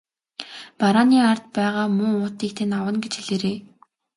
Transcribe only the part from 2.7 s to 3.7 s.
авна гэж хэлээрэй.